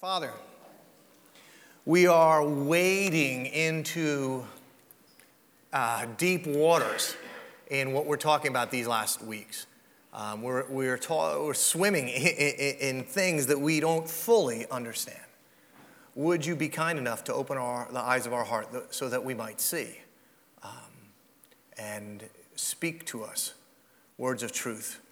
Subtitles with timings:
[0.00, 0.32] Father,
[1.84, 4.46] we are wading into
[5.74, 7.14] uh, deep waters
[7.70, 9.66] in what we're talking about these last weeks.
[10.14, 15.20] Um, we're, we're, ta- we're swimming in, in, in, things that we don't fully understand.
[16.14, 19.22] Would you be kind enough to open our, the eyes of our heart so that
[19.22, 19.98] we might see
[20.62, 20.70] um,
[21.76, 22.24] and
[22.56, 23.52] speak to us
[24.16, 25.02] words of truth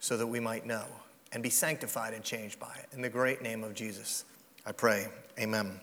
[0.00, 0.86] so that we might know
[1.32, 2.86] and be sanctified and changed by it?
[2.94, 4.24] In the great name of Jesus,
[4.68, 5.06] I pray.
[5.40, 5.80] Amen.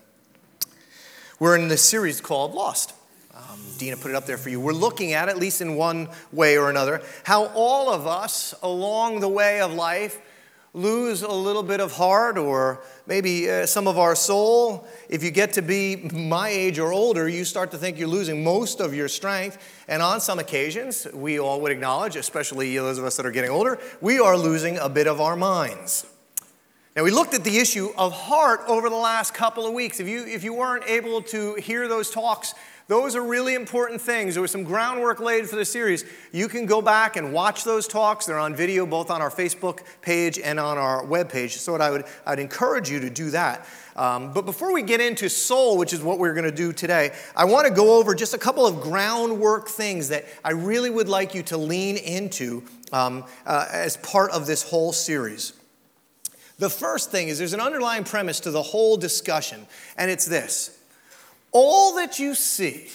[1.40, 2.92] We're in this series called Lost.
[3.34, 4.60] Um, Dina put it up there for you.
[4.60, 9.18] We're looking at, at least in one way or another, how all of us along
[9.18, 10.20] the way of life
[10.72, 14.86] lose a little bit of heart or maybe uh, some of our soul.
[15.08, 18.44] If you get to be my age or older, you start to think you're losing
[18.44, 19.58] most of your strength.
[19.88, 23.50] And on some occasions, we all would acknowledge, especially those of us that are getting
[23.50, 26.06] older, we are losing a bit of our minds.
[26.96, 30.00] Now, we looked at the issue of heart over the last couple of weeks.
[30.00, 32.54] If you, if you weren't able to hear those talks,
[32.88, 34.32] those are really important things.
[34.32, 36.06] There was some groundwork laid for the series.
[36.32, 38.24] You can go back and watch those talks.
[38.24, 41.58] They're on video both on our Facebook page and on our web page.
[41.58, 43.66] So I would I'd encourage you to do that.
[43.94, 47.10] Um, but before we get into soul, which is what we're going to do today,
[47.36, 51.10] I want to go over just a couple of groundwork things that I really would
[51.10, 55.52] like you to lean into um, uh, as part of this whole series.
[56.58, 60.78] The first thing is there's an underlying premise to the whole discussion, and it's this
[61.52, 62.88] all that you see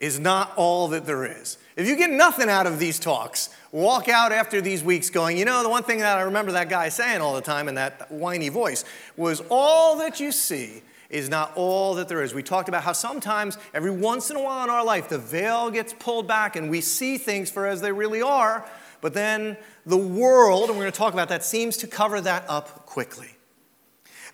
[0.00, 1.58] is not all that there is.
[1.76, 5.44] If you get nothing out of these talks, walk out after these weeks going, you
[5.44, 8.10] know, the one thing that I remember that guy saying all the time in that
[8.10, 8.84] whiny voice
[9.16, 12.34] was all that you see is not all that there is.
[12.34, 15.70] We talked about how sometimes, every once in a while in our life, the veil
[15.70, 18.68] gets pulled back and we see things for as they really are,
[19.00, 22.44] but then the world, and we're going to talk about that, seems to cover that
[22.48, 23.30] up quickly.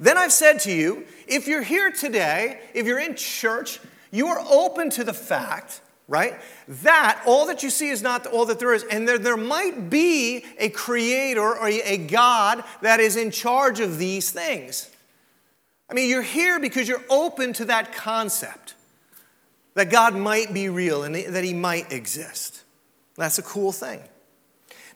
[0.00, 3.78] Then I've said to you, if you're here today, if you're in church,
[4.10, 6.34] you are open to the fact, right,
[6.66, 8.82] that all that you see is not all that there is.
[8.84, 13.98] And there, there might be a creator or a God that is in charge of
[13.98, 14.90] these things.
[15.90, 18.74] I mean, you're here because you're open to that concept
[19.74, 22.62] that God might be real and that He might exist.
[23.16, 24.00] That's a cool thing.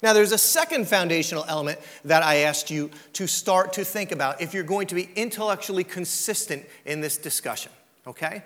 [0.02, 4.40] Now, there's a second foundational element that I asked you to start to think about
[4.40, 7.72] if you're going to be intellectually consistent in this discussion,
[8.06, 8.42] okay?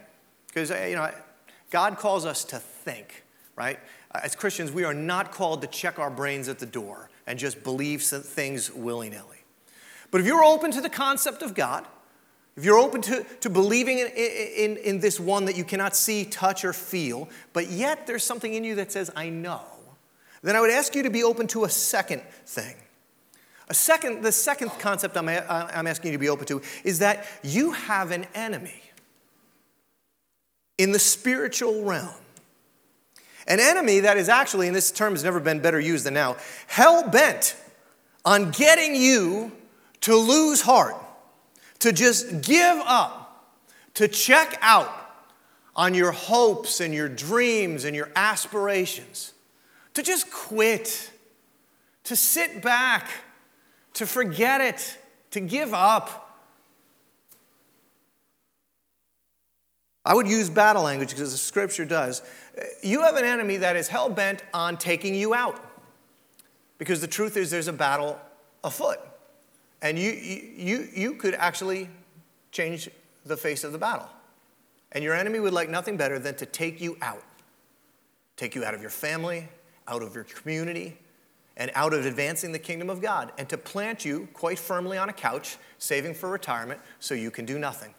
[0.47, 1.11] Because, uh, you know,
[1.71, 3.25] God calls us to think,
[3.57, 3.79] right?
[4.13, 7.63] As Christians, we are not called to check our brains at the door and just
[7.63, 9.39] believe things willy nilly.
[10.11, 11.87] But if you're open to the concept of God,
[12.57, 16.25] if you're open to, to believing in, in, in this one that you cannot see,
[16.25, 19.63] touch, or feel, but yet there's something in you that says, I know,
[20.43, 22.75] then I would ask you to be open to a second thing.
[23.69, 26.99] A second, the second concept I'm, uh, I'm asking you to be open to is
[27.01, 28.83] that you have an enemy
[30.79, 32.15] in the spiritual realm.
[33.47, 36.37] An enemy that is actually, and this term has never been better used than now,
[36.67, 37.57] hell bent
[38.25, 39.53] on getting you
[40.03, 40.97] to lose heart,
[41.81, 43.55] to just give up,
[43.95, 44.91] to check out
[45.77, 49.33] on your hopes and your dreams and your aspirations
[49.95, 51.11] to just quit,
[52.05, 53.09] to sit back,
[53.95, 54.99] to forget it,
[55.33, 56.27] to give up.
[60.05, 62.23] I would use battle language because the scripture does.
[62.83, 65.63] You have an enemy that is hell bent on taking you out.
[66.79, 68.19] Because the truth is, there's a battle
[68.65, 68.99] afoot.
[69.83, 71.89] And you, you, you could actually
[72.53, 72.89] change
[73.25, 74.09] the face of the battle.
[74.93, 77.23] And your enemy would like nothing better than to take you out.
[78.37, 79.49] Take you out of your family,
[79.91, 80.97] out of your community,
[81.57, 85.11] and out of advancing the kingdom of God, and to plant you quite firmly on
[85.11, 87.95] a couch, saving for retirement, so you can do nothing.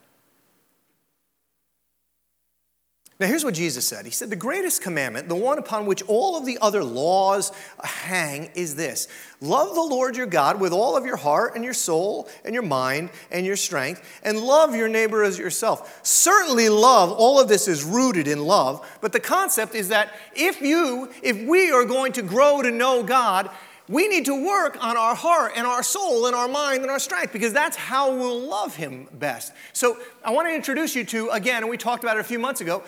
[3.21, 6.35] Now, here's what Jesus said He said, The greatest commandment, the one upon which all
[6.35, 7.51] of the other laws
[7.83, 9.07] hang, is this
[9.41, 12.63] Love the Lord your God with all of your heart and your soul and your
[12.63, 15.99] mind and your strength, and love your neighbor as yourself.
[16.01, 20.59] Certainly, love, all of this is rooted in love, but the concept is that if
[20.59, 23.51] you, if we are going to grow to know God,
[23.87, 26.99] we need to work on our heart and our soul and our mind and our
[26.99, 29.53] strength because that's how we'll love Him best.
[29.73, 32.39] So, I want to introduce you to, again, and we talked about it a few
[32.39, 32.83] months ago,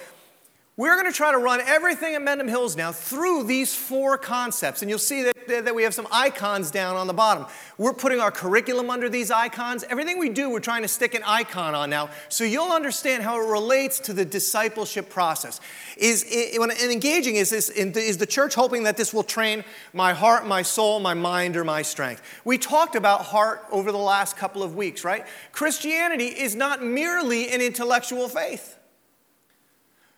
[0.75, 4.81] We're going to try to run everything at Mendham Hills now through these four concepts.
[4.81, 7.45] And you'll see that, that we have some icons down on the bottom.
[7.77, 9.83] We're putting our curriculum under these icons.
[9.87, 13.39] Everything we do, we're trying to stick an icon on now so you'll understand how
[13.39, 15.61] it relates to the discipleship process.
[15.95, 16.25] Is,
[16.57, 20.63] when, engaging is, this, is the church hoping that this will train my heart, my
[20.63, 22.23] soul, my mind, or my strength?
[22.45, 25.27] We talked about heart over the last couple of weeks, right?
[25.51, 28.79] Christianity is not merely an intellectual faith.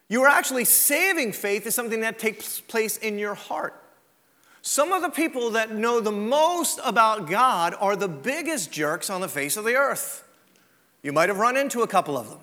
[0.07, 3.81] You are actually saving faith is something that takes place in your heart.
[4.61, 9.21] Some of the people that know the most about God are the biggest jerks on
[9.21, 10.23] the face of the earth.
[11.03, 12.39] You might have run into a couple of them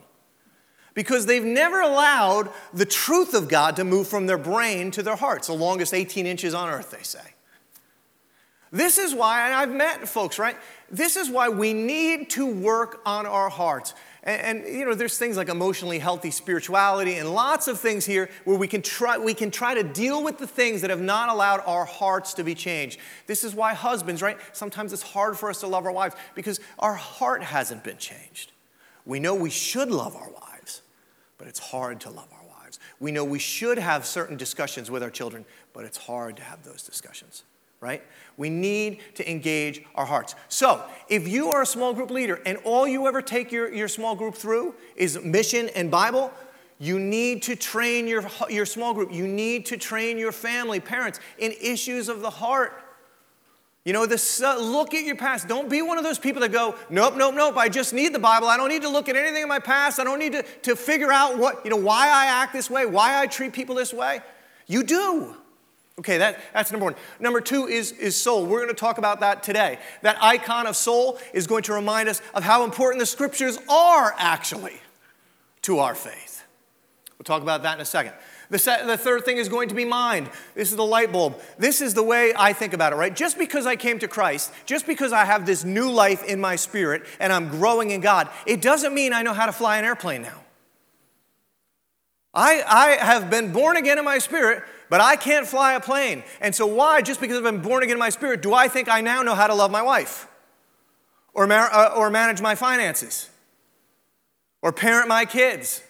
[0.95, 5.17] because they've never allowed the truth of God to move from their brain to their
[5.17, 7.35] hearts, the longest 18 inches on earth, they say.
[8.71, 10.57] This is why, I've met folks, right?
[10.91, 13.95] This is why we need to work on our hearts.
[14.25, 18.31] And, and, you know, there's things like emotionally healthy spirituality and lots of things here
[18.45, 21.29] where we can, try, we can try to deal with the things that have not
[21.29, 23.01] allowed our hearts to be changed.
[23.27, 24.39] This is why husbands, right?
[24.53, 28.53] Sometimes it's hard for us to love our wives because our heart hasn't been changed.
[29.05, 30.83] We know we should love our wives,
[31.37, 32.79] but it's hard to love our wives.
[33.01, 36.63] We know we should have certain discussions with our children, but it's hard to have
[36.63, 37.43] those discussions
[37.83, 38.03] right?
[38.37, 40.35] We need to engage our hearts.
[40.49, 43.89] So, if you are a small group leader and all you ever take your, your
[43.89, 46.33] small group through is mission and Bible,
[46.79, 49.13] you need to train your, your small group.
[49.13, 52.73] You need to train your family, parents, in issues of the heart.
[53.85, 55.49] You know, this, uh, look at your past.
[55.49, 58.21] Don't be one of those people that go, nope, nope, nope, I just need the
[58.21, 58.47] Bible.
[58.47, 59.99] I don't need to look at anything in my past.
[59.99, 62.87] I don't need to, to figure out what, you know, why I act this way,
[62.87, 64.21] why I treat people this way.
[64.69, 65.37] You do.
[65.99, 66.95] Okay, that, that's number one.
[67.21, 68.47] Number two is, is soul.
[68.47, 69.79] We're going to talk about that today.
[70.01, 74.15] That icon of soul is going to remind us of how important the scriptures are
[74.17, 74.81] actually
[75.63, 76.45] to our faith.
[77.19, 78.15] We'll talk about that in a second.
[78.49, 80.29] The, se- the third thing is going to be mind.
[80.55, 81.41] This is the light bulb.
[81.59, 83.15] This is the way I think about it, right?
[83.15, 86.57] Just because I came to Christ, just because I have this new life in my
[86.57, 89.85] spirit and I'm growing in God, it doesn't mean I know how to fly an
[89.85, 90.41] airplane now.
[92.35, 96.23] I, I have been born again in my spirit, but I can't fly a plane.
[96.39, 98.91] And so, why, just because I've been born again in my spirit, do I think
[98.91, 100.29] I now know how to love my wife?
[101.33, 103.31] Or, mar- uh, or manage my finances?
[104.61, 105.83] Or parent my kids?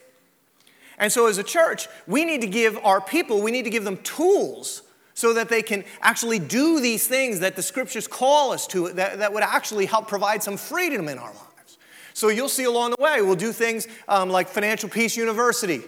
[0.99, 3.83] And so, as a church, we need to give our people, we need to give
[3.83, 4.83] them tools
[5.15, 9.19] so that they can actually do these things that the scriptures call us to, that,
[9.19, 11.79] that would actually help provide some freedom in our lives.
[12.15, 15.83] So, you'll see along the way, we'll do things um, like Financial Peace University,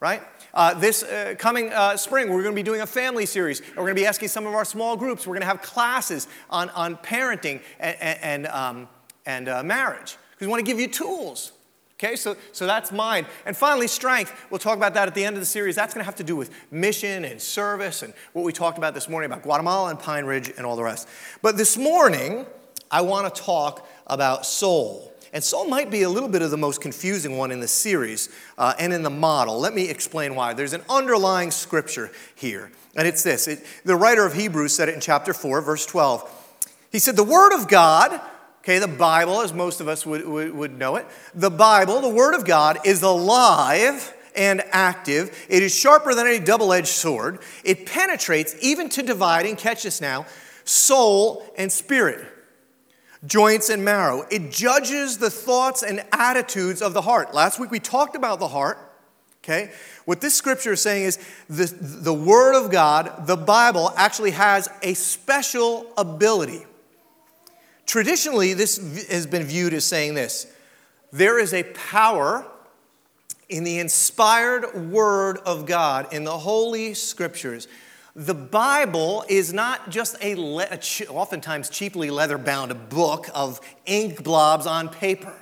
[0.00, 0.22] right?
[0.54, 3.60] Uh, this uh, coming uh, spring, we're going to be doing a family series.
[3.70, 5.26] We're going to be asking some of our small groups.
[5.26, 8.88] We're going to have classes on, on parenting and, and, um,
[9.26, 11.52] and uh, marriage because we want to give you tools.
[11.94, 13.26] Okay, so, so that's mine.
[13.46, 14.32] And finally, strength.
[14.50, 15.74] We'll talk about that at the end of the series.
[15.74, 18.94] That's going to have to do with mission and service and what we talked about
[18.94, 21.08] this morning about Guatemala and Pine Ridge and all the rest.
[21.40, 22.46] But this morning,
[22.90, 25.13] I want to talk about soul.
[25.34, 28.28] And soul might be a little bit of the most confusing one in the series
[28.56, 29.58] uh, and in the model.
[29.58, 30.54] Let me explain why.
[30.54, 33.48] There's an underlying scripture here, and it's this.
[33.48, 36.30] It, the writer of Hebrews said it in chapter 4, verse 12.
[36.92, 38.20] He said, The Word of God,
[38.60, 42.08] okay, the Bible, as most of us would, would, would know it, the Bible, the
[42.08, 45.46] Word of God, is alive and active.
[45.48, 47.40] It is sharper than any double edged sword.
[47.64, 50.26] It penetrates even to dividing, catch this now,
[50.64, 52.24] soul and spirit
[53.26, 54.26] joints and marrow.
[54.30, 57.34] It judges the thoughts and attitudes of the heart.
[57.34, 58.78] Last week we talked about the heart.
[59.42, 59.72] Okay?
[60.06, 61.18] What this scripture is saying is
[61.48, 66.64] the, the Word of God, the Bible, actually has a special ability.
[67.86, 68.78] Traditionally, this
[69.08, 70.46] has been viewed as saying this
[71.12, 72.46] there is a power
[73.48, 77.68] in the inspired Word of God, in the Holy Scriptures,
[78.16, 80.78] the Bible is not just a, le-
[81.08, 85.34] oftentimes cheaply leather bound book of ink blobs on paper.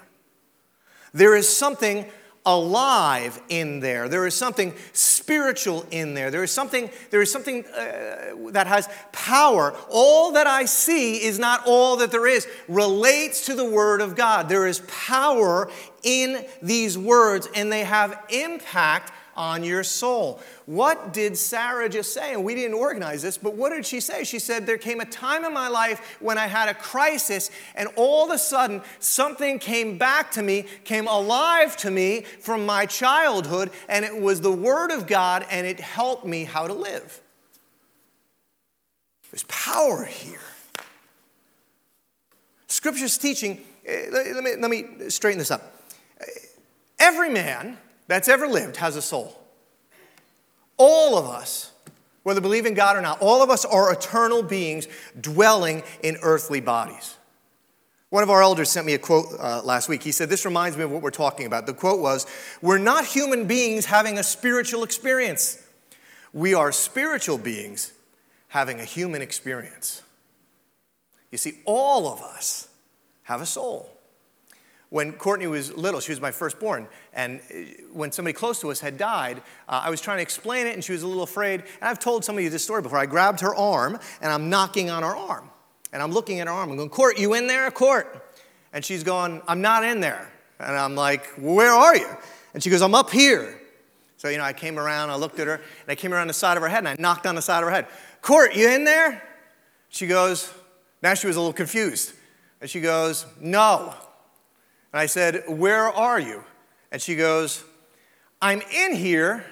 [1.12, 2.07] There is something
[2.45, 4.09] alive in there.
[4.09, 6.31] There is something spiritual in there.
[6.31, 9.75] There is something, there is something uh, that has power.
[9.91, 14.17] All that I see is not all that there is, relates to the Word of
[14.17, 14.49] God.
[14.49, 15.71] There is power
[16.02, 20.41] in these words, and they have impact on your soul.
[20.66, 22.33] What did Sarah just say?
[22.33, 24.25] And we didn't organize this, but what did she say?
[24.25, 27.88] She said, There came a time in my life when I had a crisis, and
[27.97, 32.87] all of a sudden something came back to me, came alive to me from my
[32.87, 37.21] childhood, and it was the Word of God, and it helped me how to live.
[39.33, 40.38] There's power here.
[42.69, 45.75] Scripture's teaching, eh, let me, let me straighten this up.
[46.99, 49.41] Every man that's ever lived has a soul.
[50.83, 51.71] All of us,
[52.25, 54.89] whether believe in God or not, all of us are eternal beings
[55.21, 57.17] dwelling in earthly bodies.
[58.11, 60.03] One of our elders sent me a quote uh, last week.
[60.03, 61.67] He said, This reminds me of what we're talking about.
[61.67, 62.27] The quote was,
[62.61, 65.62] We're not human beings having a spiritual experience.
[66.33, 67.93] We are spiritual beings
[68.49, 70.03] having a human experience.
[71.31, 72.69] You see, all of us
[73.23, 73.89] have a soul.
[74.92, 77.54] When Courtney was little, she was my firstborn, and uh,
[77.94, 80.84] when somebody close to us had died, uh, I was trying to explain it, and
[80.84, 81.61] she was a little afraid.
[81.61, 82.99] And I've told somebody this story before.
[82.99, 85.49] I grabbed her arm, and I'm knocking on her arm.
[85.94, 86.68] And I'm looking at her arm.
[86.68, 87.70] I'm going, Court, you in there?
[87.70, 88.22] Court.
[88.75, 90.30] And she's going, I'm not in there.
[90.61, 92.11] And I'm like, Where are you?
[92.52, 93.58] And she goes, I'm up here.
[94.18, 96.34] So, you know, I came around, I looked at her, and I came around the
[96.34, 97.87] side of her head, and I knocked on the side of her head.
[98.20, 99.22] Court, you in there?
[99.88, 100.52] She goes,
[101.02, 102.12] Now she was a little confused.
[102.61, 103.94] And she goes, No.
[104.92, 106.44] And I said, Where are you?
[106.90, 107.64] And she goes,
[108.40, 109.44] I'm in here,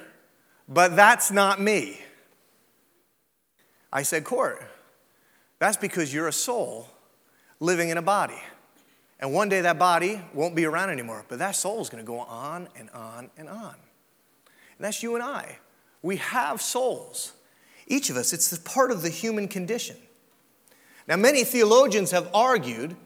[0.68, 2.00] but that's not me.
[3.92, 4.62] I said, Court,
[5.58, 6.88] that's because you're a soul
[7.58, 8.40] living in a body.
[9.18, 12.06] And one day that body won't be around anymore, but that soul is going to
[12.06, 13.74] go on and on and on.
[13.74, 15.58] And that's you and I.
[16.02, 17.34] We have souls.
[17.86, 19.96] Each of us, it's part of the human condition.
[21.06, 22.96] Now, many theologians have argued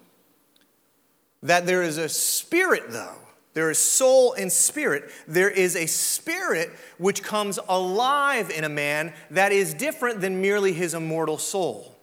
[1.44, 3.14] that there is a spirit, though.
[3.52, 5.10] There is soul and spirit.
[5.28, 10.72] There is a spirit which comes alive in a man that is different than merely
[10.72, 11.96] his immortal soul.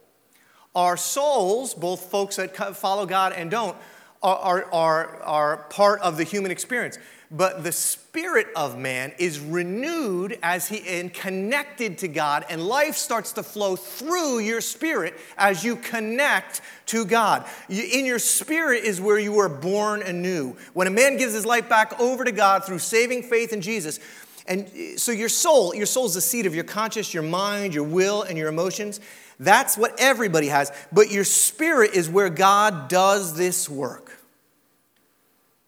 [0.74, 3.76] Our souls, both folks that follow God and don't,
[4.22, 6.96] are, are, are part of the human experience.
[7.34, 12.94] But the spirit of man is renewed as he and connected to God, and life
[12.94, 17.46] starts to flow through your spirit as you connect to God.
[17.70, 20.56] In your spirit is where you are born anew.
[20.74, 23.98] When a man gives his life back over to God through saving faith in Jesus,
[24.46, 27.84] and so your soul, your soul is the seat of your conscience, your mind, your
[27.84, 29.00] will, and your emotions.
[29.40, 30.70] That's what everybody has.
[30.92, 34.11] But your spirit is where God does this work.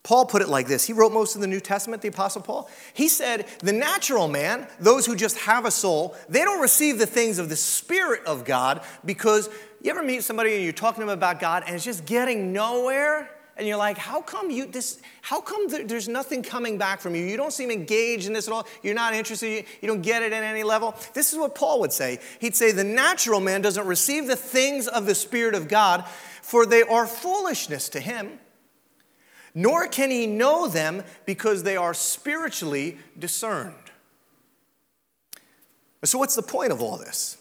[0.05, 0.85] Paul put it like this.
[0.85, 2.69] He wrote most of the New Testament, the Apostle Paul.
[2.93, 7.07] He said, The natural man, those who just have a soul, they don't receive the
[7.07, 9.49] things of the Spirit of God because
[9.81, 12.53] you ever meet somebody and you're talking to them about God and it's just getting
[12.53, 13.31] nowhere?
[13.57, 14.99] and you're like, how come you this?
[15.23, 17.25] How come there's nothing coming back from you?
[17.25, 18.67] You don't seem engaged in this at all.
[18.83, 19.65] You're not interested.
[19.81, 20.97] You don't get it at any level.
[21.13, 22.19] This is what Paul would say.
[22.41, 26.05] He'd say the natural man doesn't receive the things of the Spirit of God,
[26.43, 28.41] for they are foolishness to him.
[29.55, 33.75] Nor can he know them because they are spiritually discerned.
[36.03, 37.39] So, what's the point of all this?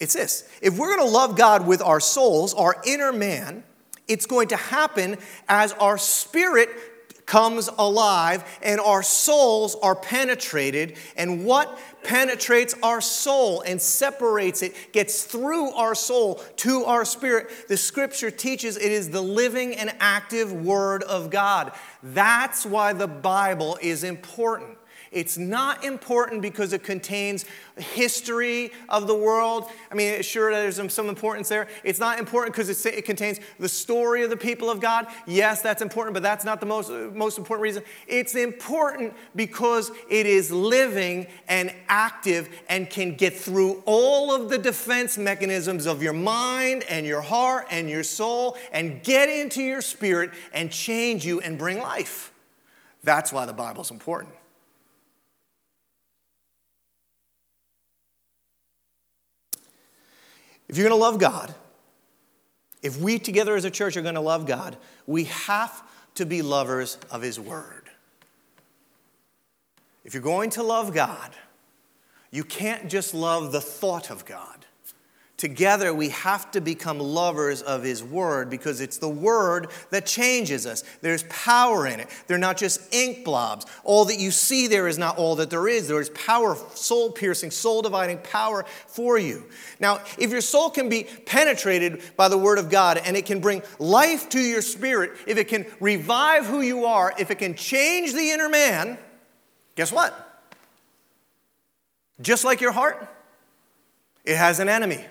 [0.00, 3.62] It's this if we're going to love God with our souls, our inner man,
[4.08, 6.68] it's going to happen as our spirit
[7.30, 10.96] comes alive and our souls are penetrated.
[11.16, 17.68] And what penetrates our soul and separates it, gets through our soul to our spirit,
[17.68, 21.70] the scripture teaches it is the living and active word of God.
[22.02, 24.76] That's why the Bible is important.
[25.12, 27.44] It's not important because it contains
[27.76, 29.68] history of the world.
[29.90, 31.66] I mean, sure, there's some importance there.
[31.82, 35.08] It's not important because it contains the story of the people of God.
[35.26, 37.82] Yes, that's important, but that's not the most, most important reason.
[38.06, 44.58] It's important because it is living and active and can get through all of the
[44.58, 49.82] defense mechanisms of your mind and your heart and your soul and get into your
[49.82, 52.32] spirit and change you and bring life.
[53.02, 54.34] That's why the Bible's important.
[60.70, 61.52] If you're going to love God,
[62.80, 65.82] if we together as a church are going to love God, we have
[66.14, 67.90] to be lovers of His Word.
[70.04, 71.32] If you're going to love God,
[72.30, 74.64] you can't just love the thought of God.
[75.40, 80.66] Together, we have to become lovers of His Word because it's the Word that changes
[80.66, 80.84] us.
[81.00, 82.08] There's power in it.
[82.26, 83.64] They're not just ink blobs.
[83.82, 85.88] All that you see there is not all that there is.
[85.88, 89.46] There is power, soul piercing, soul dividing power for you.
[89.80, 93.40] Now, if your soul can be penetrated by the Word of God and it can
[93.40, 97.54] bring life to your spirit, if it can revive who you are, if it can
[97.54, 98.98] change the inner man,
[99.74, 100.44] guess what?
[102.20, 103.08] Just like your heart,
[104.26, 105.02] it has an enemy.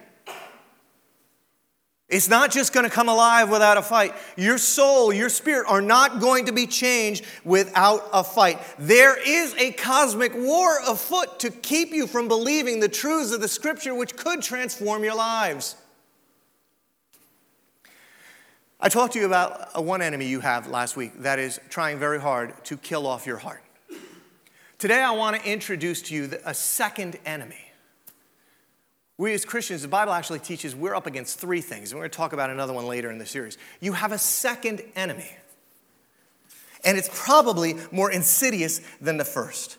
[2.09, 4.15] It's not just going to come alive without a fight.
[4.35, 8.59] Your soul, your spirit are not going to be changed without a fight.
[8.79, 13.47] There is a cosmic war afoot to keep you from believing the truths of the
[13.47, 15.75] scripture, which could transform your lives.
[18.81, 22.19] I talked to you about one enemy you have last week that is trying very
[22.19, 23.61] hard to kill off your heart,
[24.79, 27.68] Today, I want to introduce to you a second enemy.
[29.19, 31.91] We as Christians, the Bible actually teaches we're up against three things.
[31.91, 33.57] And we're going to talk about another one later in the series.
[33.81, 35.29] You have a second enemy,
[36.85, 39.77] and it's probably more insidious than the first.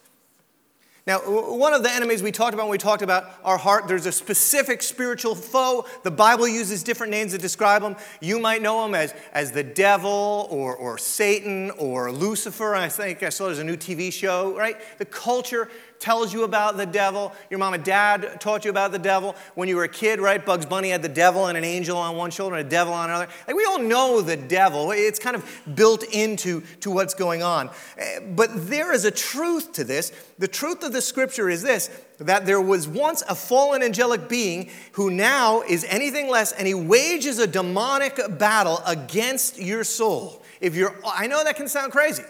[1.06, 4.04] Now, one of the enemies we talked about when we talked about our heart, there's
[4.04, 5.86] a specific spiritual foe.
[6.02, 7.96] The Bible uses different names to describe them.
[8.20, 12.74] You might know them as, as the devil or, or Satan or Lucifer.
[12.74, 14.76] I think I saw there's a new TV show, right?
[14.98, 15.70] The culture
[16.00, 17.32] tells you about the devil.
[17.50, 19.36] Your mom and dad taught you about the devil.
[19.54, 20.44] When you were a kid, right?
[20.44, 23.10] Bugs Bunny had the devil and an angel on one shoulder and a devil on
[23.10, 23.28] another.
[23.46, 24.90] Like we all know the devil.
[24.92, 27.70] It's kind of built into to what's going on.
[27.98, 30.10] Eh, but there is a truth to this.
[30.38, 34.70] The truth of the scripture is this that there was once a fallen angelic being
[34.92, 40.42] who now is anything less and he wages a demonic battle against your soul.
[40.62, 42.24] If you're I know that can sound crazy.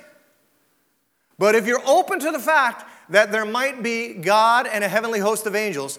[1.39, 5.19] But if you're open to the fact that there might be God and a heavenly
[5.19, 5.99] host of angels,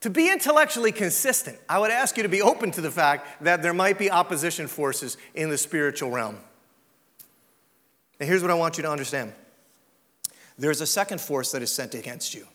[0.00, 3.62] to be intellectually consistent, I would ask you to be open to the fact that
[3.62, 6.38] there might be opposition forces in the spiritual realm.
[8.20, 9.32] And here's what I want you to understand
[10.58, 12.46] there's a second force that is sent against you.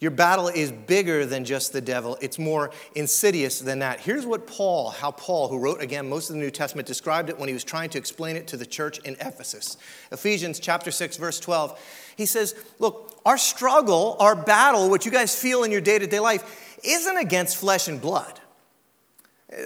[0.00, 2.16] Your battle is bigger than just the devil.
[2.20, 3.98] It's more insidious than that.
[3.98, 7.38] Here's what Paul, how Paul, who wrote again most of the New Testament, described it
[7.38, 9.76] when he was trying to explain it to the church in Ephesus.
[10.12, 11.80] Ephesians chapter 6 verse 12.
[12.16, 16.78] He says, "Look, our struggle, our battle, what you guys feel in your day-to-day life,
[16.84, 18.40] isn't against flesh and blood."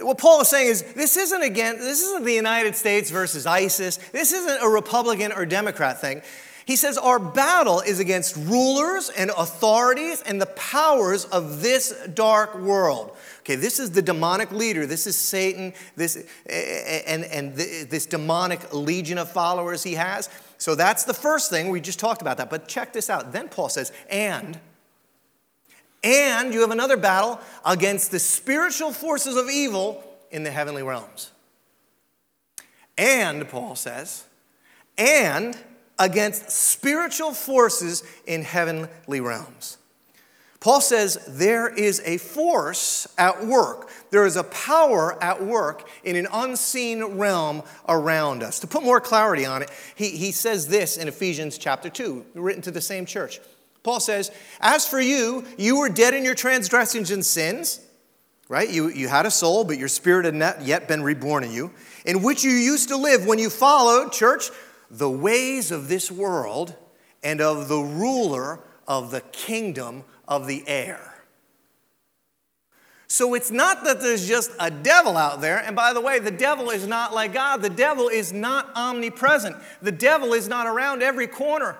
[0.01, 3.97] What Paul is saying is this isn't again this isn't the United States versus ISIS.
[4.11, 6.23] This isn't a Republican or Democrat thing.
[6.65, 12.55] He says, Our battle is against rulers and authorities and the powers of this dark
[12.55, 13.15] world.
[13.39, 14.85] Okay, this is the demonic leader.
[14.85, 16.15] This is Satan, this,
[16.45, 20.29] and, and this demonic legion of followers he has.
[20.57, 21.69] So that's the first thing.
[21.69, 22.49] We just talked about that.
[22.49, 23.33] But check this out.
[23.33, 24.59] Then Paul says, And,
[26.03, 31.31] and you have another battle against the spiritual forces of evil in the heavenly realms.
[32.97, 34.25] And, Paul says,
[34.97, 35.57] and,
[35.99, 39.77] against spiritual forces in heavenly realms.
[40.63, 43.89] Paul says there is a force at work.
[44.11, 48.61] There is a power at work in an unseen realm around us.
[48.61, 52.61] To put more clarity on it, he, he says this in Ephesians chapter 2, written
[52.61, 53.41] to the same church.
[53.83, 57.81] Paul says, As for you, you were dead in your transgressions and sins,
[58.47, 58.69] right?
[58.69, 61.71] You, you had a soul, but your spirit had not yet been reborn in you,
[62.05, 64.49] in which you used to live when you followed, church,
[64.93, 66.75] the ways of this world
[67.23, 71.09] and of the ruler of the kingdom of the air.
[73.07, 75.57] So it's not that there's just a devil out there.
[75.57, 77.61] And by the way, the devil is not like God.
[77.61, 79.55] The devil is not omnipresent.
[79.81, 81.77] The devil is not around every corner.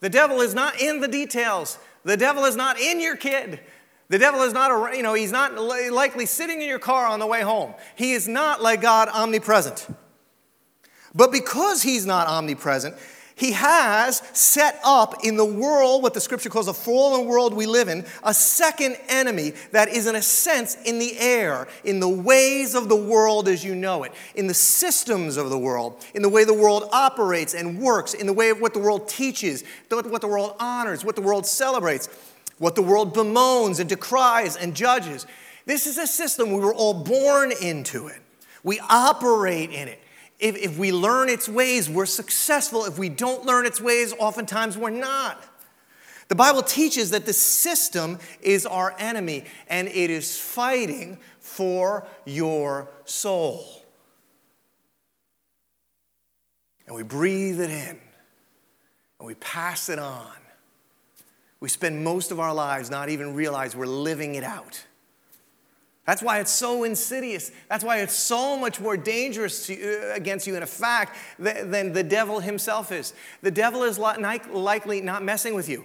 [0.00, 1.78] The devil is not in the details.
[2.04, 3.60] The devil is not in your kid.
[4.08, 7.26] The devil is not, you know, he's not likely sitting in your car on the
[7.26, 7.74] way home.
[7.96, 9.86] He is not like God omnipresent.
[11.14, 12.96] But because he's not omnipresent,
[13.34, 17.66] he has set up in the world, what the scripture calls a fallen world we
[17.66, 22.08] live in, a second enemy that is, in a sense, in the air, in the
[22.08, 26.22] ways of the world as you know it, in the systems of the world, in
[26.22, 29.64] the way the world operates and works, in the way of what the world teaches,
[29.88, 32.08] what the world honors, what the world celebrates,
[32.58, 35.26] what the world bemoans and decries and judges.
[35.64, 38.20] This is a system we were all born into it.
[38.62, 39.98] We operate in it.
[40.42, 42.84] If, if we learn its ways, we're successful.
[42.84, 45.40] If we don't learn its ways, oftentimes we're not.
[46.26, 52.88] The Bible teaches that the system is our enemy and it is fighting for your
[53.04, 53.84] soul.
[56.88, 58.00] And we breathe it in
[59.20, 60.26] and we pass it on.
[61.60, 64.84] We spend most of our lives not even realize we're living it out.
[66.04, 67.52] That's why it's so insidious.
[67.68, 71.92] That's why it's so much more dangerous to, uh, against you in a fact than
[71.92, 73.12] the devil himself is.
[73.42, 75.84] The devil is likely not messing with you.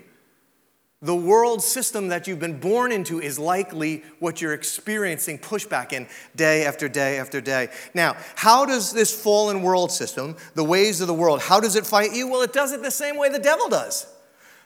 [1.03, 6.07] The world system that you've been born into is likely what you're experiencing pushback in
[6.35, 7.69] day after day after day.
[7.93, 11.85] Now, how does this fallen world system, the ways of the world, how does it
[11.85, 12.27] fight you?
[12.27, 14.07] Well, it does it the same way the devil does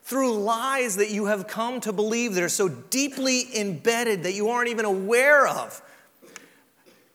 [0.04, 4.50] through lies that you have come to believe that are so deeply embedded that you
[4.50, 5.82] aren't even aware of.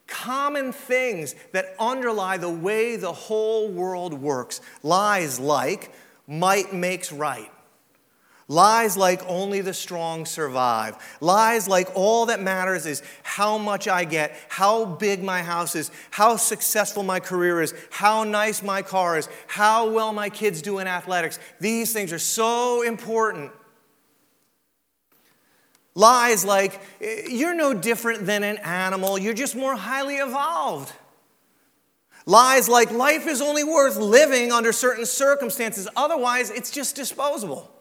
[0.06, 4.60] Common things that underlie the way the whole world works.
[4.82, 5.92] Lies like
[6.28, 7.50] might makes right.
[8.48, 10.96] Lies like only the strong survive.
[11.20, 15.90] Lies like all that matters is how much I get, how big my house is,
[16.12, 20.78] how successful my career is, how nice my car is, how well my kids do
[20.78, 21.40] in athletics.
[21.58, 23.50] These things are so important.
[25.96, 30.92] Lies like, eh, you're no different than an animal, you're just more highly evolved.
[32.26, 37.72] Lies like, life is only worth living under certain circumstances, otherwise, it's just disposable.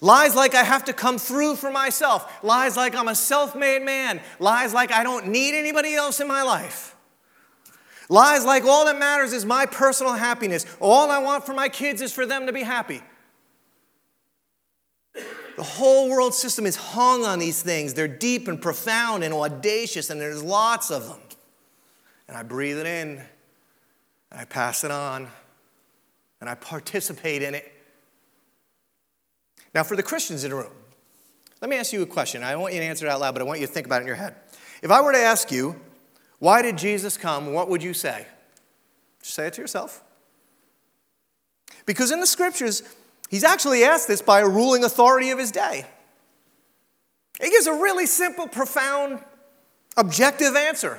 [0.00, 2.42] Lies like I have to come through for myself.
[2.42, 4.20] Lies like I'm a self made man.
[4.38, 6.96] Lies like I don't need anybody else in my life.
[8.08, 10.66] Lies like all that matters is my personal happiness.
[10.80, 13.02] All I want for my kids is for them to be happy.
[15.56, 17.92] The whole world system is hung on these things.
[17.92, 21.20] They're deep and profound and audacious, and there's lots of them.
[22.26, 23.20] And I breathe it in,
[24.30, 25.28] and I pass it on,
[26.40, 27.70] and I participate in it.
[29.74, 30.72] Now, for the Christians in the room,
[31.60, 32.42] let me ask you a question.
[32.42, 33.98] I want you to answer it out loud, but I want you to think about
[33.98, 34.34] it in your head.
[34.82, 35.76] If I were to ask you,
[36.38, 37.52] why did Jesus come?
[37.52, 38.26] What would you say?
[39.20, 40.02] Just say it to yourself.
[41.84, 42.82] Because in the scriptures,
[43.28, 45.84] he's actually asked this by a ruling authority of his day.
[47.40, 49.22] He gives a really simple, profound,
[49.96, 50.98] objective answer,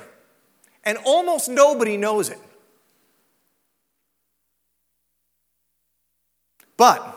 [0.84, 2.38] and almost nobody knows it.
[6.76, 7.11] But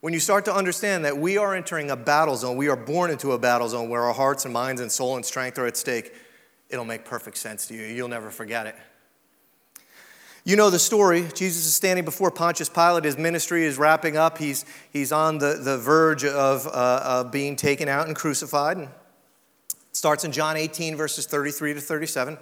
[0.00, 3.10] when you start to understand that we are entering a battle zone, we are born
[3.10, 5.76] into a battle zone where our hearts and minds and soul and strength are at
[5.76, 6.14] stake,
[6.70, 7.82] it'll make perfect sense to you.
[7.82, 8.76] You'll never forget it.
[10.42, 11.28] You know the story.
[11.34, 13.04] Jesus is standing before Pontius Pilate.
[13.04, 14.38] His ministry is wrapping up.
[14.38, 18.78] He's, he's on the, the verge of, uh, being taken out and crucified.
[18.78, 18.88] And
[19.92, 22.38] starts in John 18, verses 33 to 37.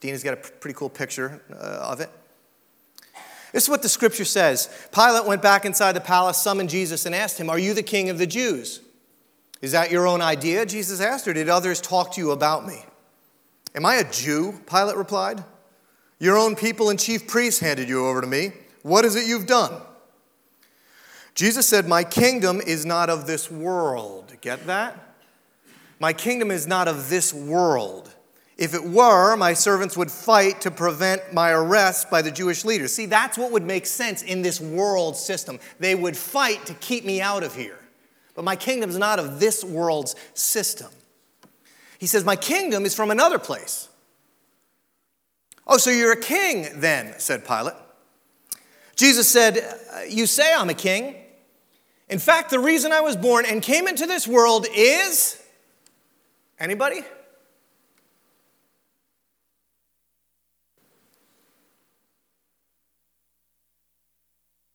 [0.00, 2.10] Dina's got a pretty cool picture uh, of it.
[3.52, 4.68] This is what the scripture says.
[4.92, 8.08] Pilate went back inside the palace, summoned Jesus, and asked him, Are you the king
[8.08, 8.80] of the Jews?
[9.60, 10.64] Is that your own idea?
[10.66, 12.84] Jesus asked her, Did others talk to you about me?
[13.74, 14.60] Am I a Jew?
[14.66, 15.44] Pilate replied.
[16.18, 18.52] Your own people and chief priests handed you over to me.
[18.82, 19.80] What is it you've done?
[21.34, 24.34] Jesus said, My kingdom is not of this world.
[24.40, 25.14] Get that?
[25.98, 28.14] My kingdom is not of this world.
[28.60, 32.92] If it were, my servants would fight to prevent my arrest by the Jewish leaders.
[32.92, 35.58] See, that's what would make sense in this world system.
[35.78, 37.78] They would fight to keep me out of here.
[38.34, 40.88] But my kingdom is not of this world's system.
[41.98, 43.88] He says, My kingdom is from another place.
[45.66, 47.74] Oh, so you're a king then, said Pilate.
[48.94, 51.16] Jesus said, uh, You say I'm a king.
[52.10, 55.42] In fact, the reason I was born and came into this world is
[56.58, 57.04] anybody?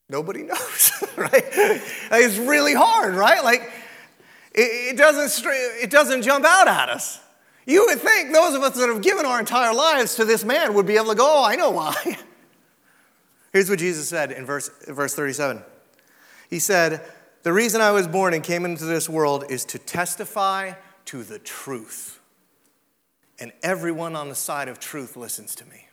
[0.09, 1.43] Nobody knows, right?
[2.11, 3.43] It's really hard, right?
[3.43, 3.71] Like,
[4.53, 5.45] it, doesn't,
[5.81, 7.19] it doesn't jump out at us.
[7.65, 10.75] You would think those of us that have given our entire lives to this man
[10.75, 11.95] would be able to go, oh, I know why.
[13.53, 15.63] Here's what Jesus said in verse, verse 37
[16.49, 17.01] He said,
[17.43, 20.73] The reason I was born and came into this world is to testify
[21.05, 22.19] to the truth.
[23.39, 25.84] And everyone on the side of truth listens to me.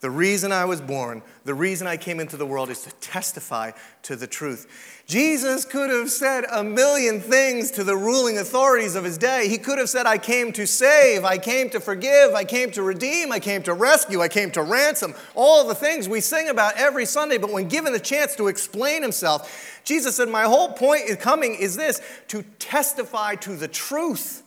[0.00, 3.72] The reason I was born, the reason I came into the world is to testify
[4.04, 5.04] to the truth.
[5.06, 9.46] Jesus could have said a million things to the ruling authorities of his day.
[9.46, 12.82] He could have said, I came to save, I came to forgive, I came to
[12.82, 16.78] redeem, I came to rescue, I came to ransom, all the things we sing about
[16.78, 17.36] every Sunday.
[17.36, 21.56] But when given the chance to explain himself, Jesus said, My whole point in coming
[21.56, 24.44] is this to testify to the truth.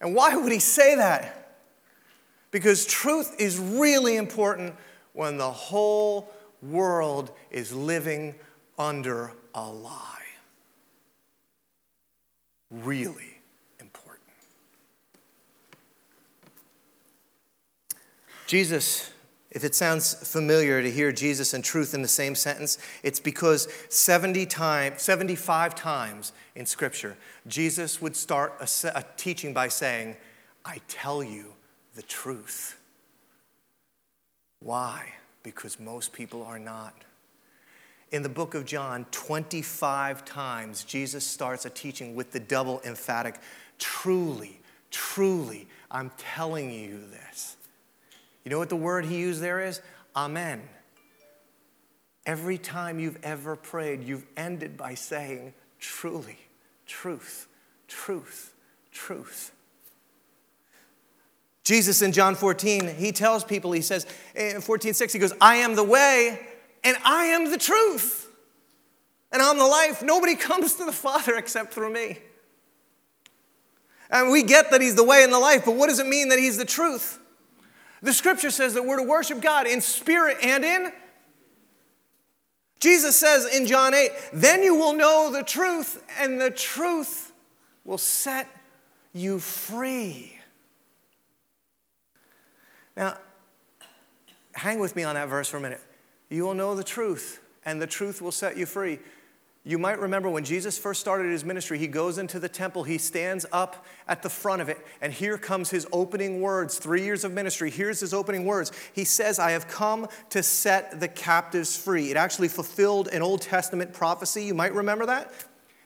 [0.00, 1.41] And why would he say that?
[2.52, 4.74] Because truth is really important
[5.14, 6.30] when the whole
[6.62, 8.34] world is living
[8.78, 10.18] under a lie.
[12.70, 13.40] Really
[13.80, 14.22] important.
[18.46, 19.10] Jesus,
[19.50, 23.66] if it sounds familiar to hear Jesus and truth in the same sentence, it's because
[23.88, 30.16] 70 times, 75 times in Scripture, Jesus would start a, a teaching by saying,
[30.66, 31.54] I tell you
[31.94, 32.78] the truth.
[34.60, 35.12] Why?
[35.42, 36.94] Because most people are not.
[38.12, 43.36] In the book of John, 25 times, Jesus starts a teaching with the double emphatic
[43.78, 47.56] truly, truly, I'm telling you this.
[48.44, 49.80] You know what the word he used there is?
[50.14, 50.62] Amen.
[52.24, 56.38] Every time you've ever prayed, you've ended by saying, truly,
[56.86, 57.48] truth,
[57.88, 58.54] truth,
[58.92, 59.52] truth.
[61.64, 65.56] Jesus in John 14, he tells people, he says, in 14, 6, he goes, I
[65.56, 66.40] am the way
[66.82, 68.28] and I am the truth.
[69.30, 70.02] and I'm the life.
[70.02, 72.18] Nobody comes to the Father except through me.
[74.10, 76.28] And we get that He's the way and the life, but what does it mean
[76.28, 77.18] that He's the truth?
[78.02, 80.92] The scripture says that we're to worship God in spirit and in.
[82.80, 87.32] Jesus says in John 8, then you will know the truth, and the truth
[87.84, 88.48] will set
[89.14, 90.31] you free.
[92.96, 93.16] Now,
[94.54, 95.80] hang with me on that verse for a minute.
[96.28, 98.98] You will know the truth, and the truth will set you free.
[99.64, 102.98] You might remember when Jesus first started his ministry, he goes into the temple, he
[102.98, 106.78] stands up at the front of it, and here comes his opening words.
[106.78, 108.72] Three years of ministry, here's his opening words.
[108.92, 112.10] He says, I have come to set the captives free.
[112.10, 114.44] It actually fulfilled an Old Testament prophecy.
[114.44, 115.32] You might remember that.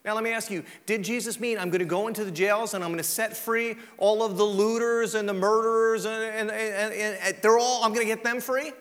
[0.06, 2.74] Now, let me ask you did Jesus mean I'm going to go into the jails
[2.74, 6.50] and I'm going to set free all of the looters and the murderers and, and,
[6.52, 8.72] and, and they're all, I'm going to get them free?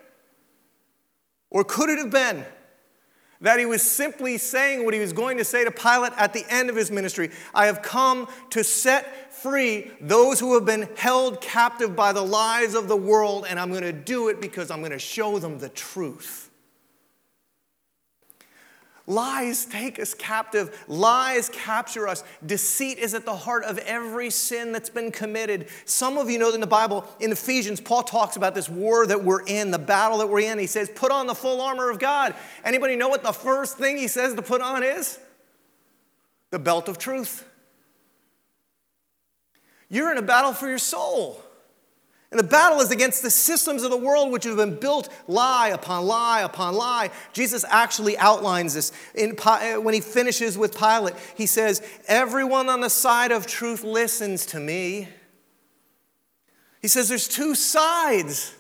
[1.50, 2.46] Or could it have been
[3.42, 6.46] that he was simply saying what he was going to say to Pilate at the
[6.48, 11.42] end of his ministry I have come to set free those who have been held
[11.42, 14.80] captive by the lies of the world, and I'm going to do it because I'm
[14.80, 16.45] going to show them the truth.
[19.08, 20.84] Lies take us captive.
[20.88, 22.24] Lies capture us.
[22.44, 25.68] Deceit is at the heart of every sin that's been committed.
[25.86, 29.06] Some of you know that in the Bible, in Ephesians, Paul talks about this war
[29.06, 30.58] that we're in, the battle that we're in.
[30.58, 32.34] He says, put on the full armor of God.
[32.64, 35.20] Anybody know what the first thing he says to put on is?
[36.50, 37.48] The belt of truth.
[39.88, 41.45] You're in a battle for your soul.
[42.36, 45.70] And the battle is against the systems of the world which have been built lie
[45.70, 47.10] upon lie upon lie.
[47.32, 51.14] Jesus actually outlines this in, uh, when he finishes with Pilate.
[51.36, 55.08] He says, Everyone on the side of truth listens to me.
[56.82, 58.54] He says, There's two sides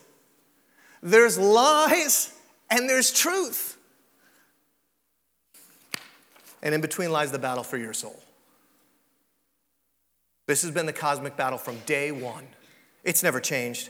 [1.04, 2.34] there's lies
[2.70, 3.78] and there's truth.
[6.64, 8.24] And in between lies the battle for your soul.
[10.48, 12.48] This has been the cosmic battle from day one.
[13.06, 13.90] It's never changed.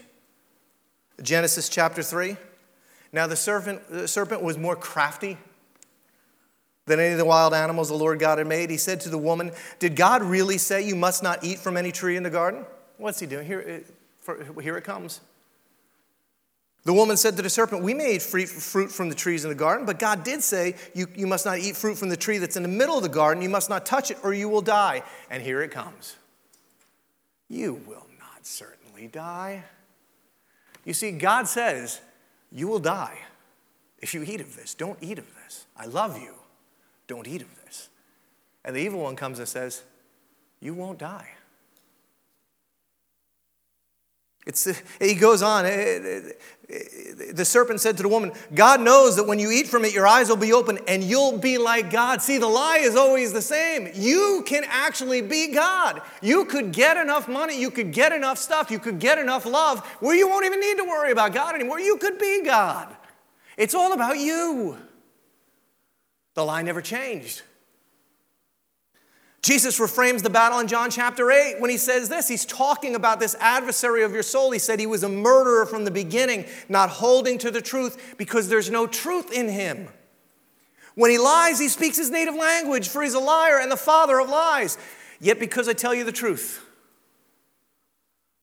[1.24, 2.36] Genesis chapter 3.
[3.14, 5.38] Now the serpent, the serpent was more crafty
[6.86, 8.70] than any of the wild animals the Lord God had made.
[8.70, 11.94] He said to the woman, Did God really say you must not eat from any
[11.94, 12.66] tree in the garden?
[12.98, 13.48] What's he doing?
[13.48, 15.22] Here, uh, for, here it comes.
[16.84, 19.56] The woman said to the serpent, We may eat fruit from the trees in the
[19.56, 22.58] garden, but God did say, you, you must not eat fruit from the tree that's
[22.58, 23.42] in the middle of the garden.
[23.42, 25.02] You must not touch it, or you will die.
[25.32, 26.18] And here it comes.
[27.50, 28.46] You will not
[28.96, 29.64] serve die.
[30.84, 32.02] You see, God says,
[32.52, 33.18] You will die
[34.00, 34.74] if you eat of this.
[34.74, 35.66] Don't eat of this.
[35.78, 36.34] I love you.
[37.08, 37.90] Don't eat of this.
[38.64, 39.84] And the evil one comes and says,
[40.60, 41.30] You won't die.
[44.46, 45.66] It's, he goes on.
[45.66, 50.08] The serpent said to the woman, God knows that when you eat from it, your
[50.08, 52.22] eyes will be open and you'll be like God.
[52.22, 53.90] See, the lie is always the same.
[53.94, 56.02] You can actually be God.
[56.22, 59.86] You could get enough money, you could get enough stuff, you could get enough love
[60.00, 61.80] where you won't even need to worry about God anymore.
[61.80, 62.96] You could be God.
[63.58, 64.78] It's all about you.
[66.36, 67.42] The lie never changed.
[69.46, 72.28] Jesus reframes the battle in John chapter 8 when he says this.
[72.28, 74.50] He's talking about this adversary of your soul.
[74.50, 78.50] He said he was a murderer from the beginning, not holding to the truth because
[78.50, 79.88] there's no truth in him.
[80.96, 84.20] When he lies, he speaks his native language, for he's a liar and the father
[84.20, 84.80] of lies.
[85.20, 86.66] Yet because I tell you the truth,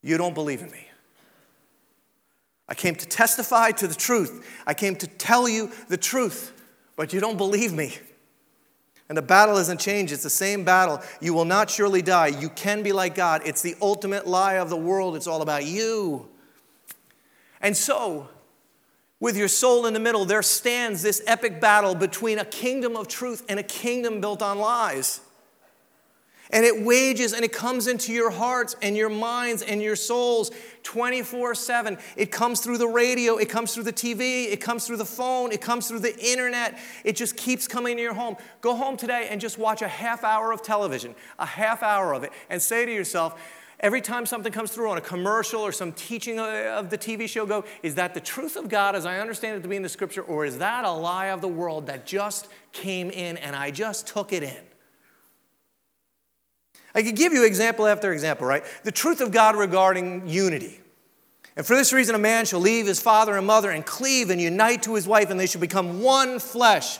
[0.02, 0.86] you don't believe in me.
[2.68, 4.48] I came to testify to the truth.
[4.68, 6.52] I came to tell you the truth,
[6.94, 7.98] but you don't believe me.
[9.12, 10.10] And the battle hasn't changed.
[10.10, 11.02] It's the same battle.
[11.20, 12.28] You will not surely die.
[12.28, 13.42] You can be like God.
[13.44, 15.16] It's the ultimate lie of the world.
[15.16, 16.30] It's all about you.
[17.60, 18.30] And so,
[19.20, 23.06] with your soul in the middle, there stands this epic battle between a kingdom of
[23.06, 25.20] truth and a kingdom built on lies.
[26.52, 30.50] And it wages and it comes into your hearts and your minds and your souls
[30.82, 31.96] 24 7.
[32.16, 35.50] It comes through the radio, it comes through the TV, it comes through the phone,
[35.50, 36.78] it comes through the internet.
[37.04, 38.36] It just keeps coming to your home.
[38.60, 42.22] Go home today and just watch a half hour of television, a half hour of
[42.22, 43.40] it, and say to yourself,
[43.80, 47.46] every time something comes through on a commercial or some teaching of the TV show,
[47.46, 49.88] go, is that the truth of God as I understand it to be in the
[49.88, 53.70] scripture, or is that a lie of the world that just came in and I
[53.70, 54.71] just took it in?
[56.94, 58.64] I could give you example after example, right?
[58.84, 60.80] The truth of God regarding unity.
[61.56, 64.40] And for this reason, a man shall leave his father and mother and cleave and
[64.40, 66.98] unite to his wife, and they shall become one flesh.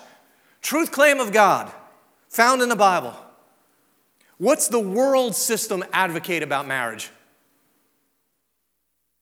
[0.61, 1.73] Truth claim of God,
[2.29, 3.15] found in the Bible.
[4.39, 7.11] What's the world system advocate about marriage?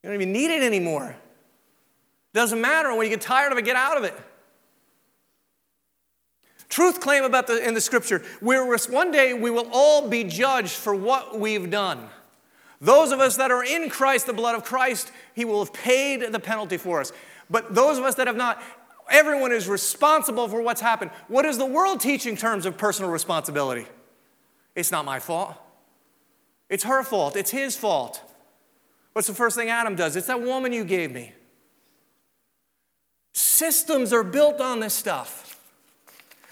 [0.02, 1.14] You don't even need it anymore.
[2.32, 2.94] Doesn't matter.
[2.94, 4.14] When you get tired of it, get out of it.
[6.70, 10.72] Truth claim about the in the scripture, We're, one day we will all be judged
[10.72, 12.08] for what we've done.
[12.80, 16.32] Those of us that are in Christ, the blood of Christ, He will have paid
[16.32, 17.12] the penalty for us.
[17.50, 18.62] But those of us that have not,
[19.10, 21.10] everyone is responsible for what's happened.
[21.26, 23.86] What is the world teaching terms of personal responsibility?
[24.76, 25.56] It's not my fault.
[26.68, 27.34] It's her fault.
[27.34, 28.22] It's his fault.
[29.12, 30.14] What's the first thing Adam does?
[30.14, 31.32] It's that woman you gave me.
[33.32, 35.49] Systems are built on this stuff.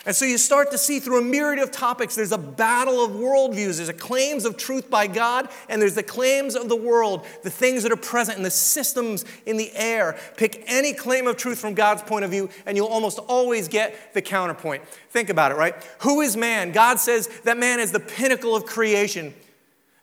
[0.07, 3.11] And so you start to see through a myriad of topics, there's a battle of
[3.11, 3.77] worldviews.
[3.77, 7.51] There's the claims of truth by God, and there's the claims of the world, the
[7.51, 10.17] things that are present in the systems in the air.
[10.37, 14.15] Pick any claim of truth from God's point of view, and you'll almost always get
[14.15, 14.85] the counterpoint.
[15.11, 15.75] Think about it, right?
[16.01, 16.71] Who is man?
[16.71, 19.35] God says that man is the pinnacle of creation.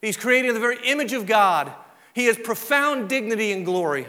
[0.01, 1.71] He's created in the very image of God.
[2.13, 4.07] He has profound dignity and glory.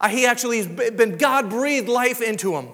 [0.00, 2.68] Uh, he actually has been God breathed life into him.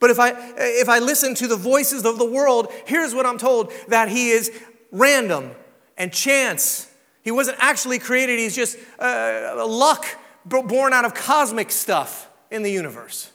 [0.00, 3.38] But if I, if I listen to the voices of the world, here's what I'm
[3.38, 4.50] told that he is
[4.92, 5.50] random
[5.96, 6.90] and chance.
[7.22, 10.06] He wasn't actually created, he's just uh, luck
[10.44, 13.30] born out of cosmic stuff in the universe.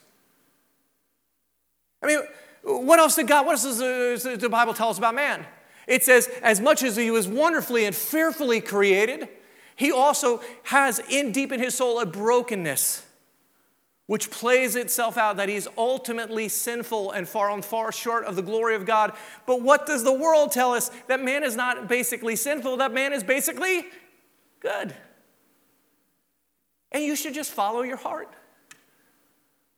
[2.02, 2.20] I mean,
[2.64, 5.46] what else did God, what else does the Bible tell us about man?
[5.86, 9.28] It says, as much as he was wonderfully and fearfully created,
[9.76, 13.06] he also has in deep in his soul a brokenness
[14.08, 18.42] which plays itself out that he's ultimately sinful and far on far short of the
[18.42, 19.14] glory of God.
[19.46, 20.92] But what does the world tell us?
[21.08, 23.86] That man is not basically sinful, that man is basically
[24.60, 24.94] good.
[26.92, 28.30] And you should just follow your heart.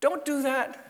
[0.01, 0.81] Don't do that.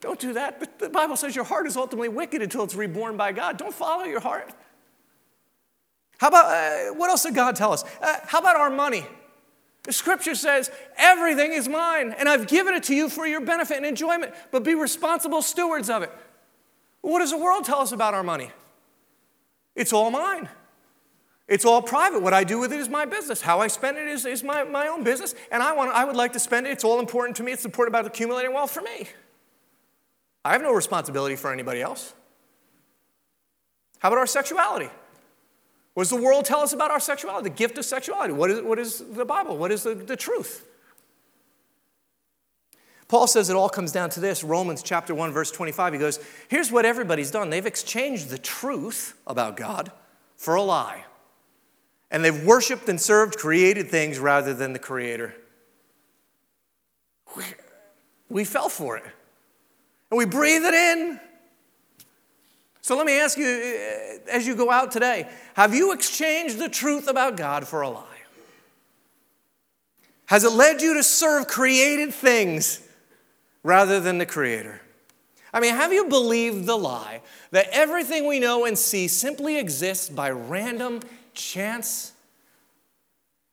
[0.00, 0.58] Don't do that.
[0.58, 3.56] But the Bible says your heart is ultimately wicked until it's reborn by God.
[3.56, 4.52] Don't follow your heart.
[6.18, 7.84] How about, uh, what else did God tell us?
[8.00, 9.06] Uh, how about our money?
[9.84, 13.76] The scripture says, everything is mine, and I've given it to you for your benefit
[13.76, 16.12] and enjoyment, but be responsible stewards of it.
[17.00, 18.52] What does the world tell us about our money?
[19.74, 20.48] It's all mine.
[21.48, 22.22] It's all private.
[22.22, 23.42] What I do with it is my business.
[23.42, 26.16] How I spend it is, is my, my own business, and I, want, I would
[26.16, 26.70] like to spend it.
[26.70, 27.50] It's all important to me.
[27.50, 29.08] It's important about accumulating wealth for me.
[30.44, 32.14] I have no responsibility for anybody else.
[33.98, 34.90] How about our sexuality?
[35.94, 37.50] What does the world tell us about our sexuality?
[37.50, 38.32] The gift of sexuality.
[38.32, 39.58] What is, what is the Bible?
[39.58, 40.66] What is the, the truth?
[43.08, 45.92] Paul says it all comes down to this Romans chapter 1, verse 25.
[45.92, 49.92] He goes, Here's what everybody's done they've exchanged the truth about God
[50.36, 51.04] for a lie.
[52.10, 55.34] And they've worshiped and served created things rather than the Creator.
[57.36, 57.44] We,
[58.30, 59.04] we fell for it.
[60.10, 61.20] And we breathe it in.
[62.82, 66.68] So let me ask you uh, as you go out today have you exchanged the
[66.68, 68.04] truth about God for a lie?
[70.26, 72.80] Has it led you to serve created things
[73.62, 74.80] rather than the Creator?
[75.52, 80.08] I mean, have you believed the lie that everything we know and see simply exists
[80.08, 81.00] by random
[81.34, 82.11] chance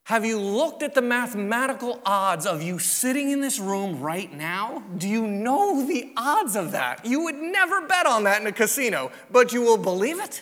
[0.10, 4.82] have you looked at the mathematical odds of you sitting in this room right now?
[4.98, 7.06] Do you know the odds of that?
[7.06, 10.42] You would never bet on that in a casino, but you will believe it?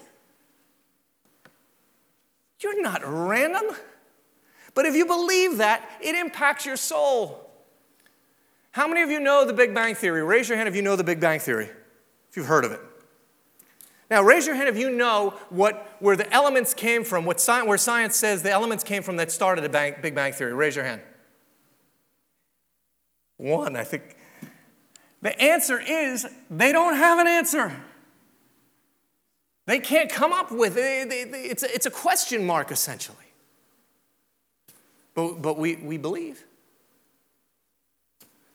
[2.61, 3.75] You're not random.
[4.73, 7.51] But if you believe that, it impacts your soul.
[8.71, 10.23] How many of you know the Big Bang Theory?
[10.23, 11.69] Raise your hand if you know the Big Bang Theory,
[12.29, 12.79] if you've heard of it.
[14.09, 17.63] Now, raise your hand if you know what, where the elements came from, what sci-
[17.63, 20.53] where science says the elements came from that started the Big Bang Theory.
[20.53, 21.01] Raise your hand.
[23.35, 24.15] One, I think.
[25.21, 27.73] The answer is they don't have an answer.
[29.65, 31.09] They can't come up with it.
[31.11, 33.17] It's a, it's a question mark, essentially.
[35.13, 36.45] But, but we, we believe.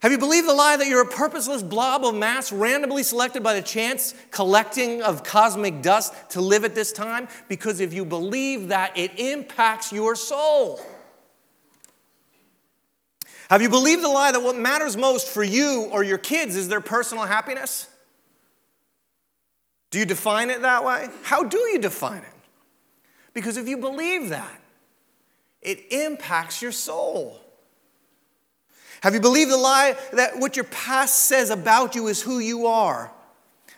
[0.02, 3.54] Have you believed the lie that you're a purposeless blob of mass randomly selected by
[3.54, 7.28] the chance collecting of cosmic dust to live at this time?
[7.46, 10.80] Because if you believe that, it impacts your soul.
[13.48, 16.66] Have you believed the lie that what matters most for you or your kids is
[16.66, 17.86] their personal happiness?
[19.92, 21.10] Do you define it that way?
[21.22, 22.34] How do you define it?
[23.34, 24.60] Because if you believe that,
[25.60, 27.41] it impacts your soul.
[29.02, 32.68] Have you believed the lie that what your past says about you is who you
[32.68, 33.12] are?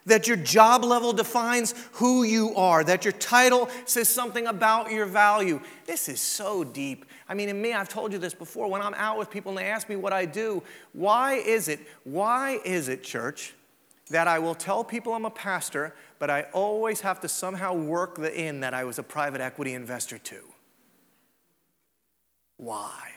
[0.05, 5.07] That your job level defines who you are, that your title says something about your
[5.07, 5.63] value.
[5.87, 7.07] This is so deep.
[7.27, 8.69] I mean, in me, I've told you this before.
[8.69, 11.81] When I'm out with people and they ask me what I do, why is it,
[12.05, 13.55] why is it, church,
[14.11, 18.17] that I will tell people I'm a pastor, but I always have to somehow work
[18.17, 20.45] the in that I was a private equity investor too?
[22.59, 23.14] Why?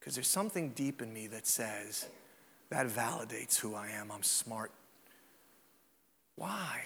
[0.00, 2.08] Because there's something deep in me that says,
[2.70, 4.10] That validates who I am.
[4.10, 4.72] I'm smart.
[6.36, 6.80] Why?